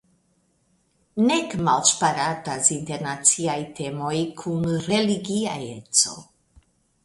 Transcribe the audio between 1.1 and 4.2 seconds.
Nek malŝparatas internaciaj temoj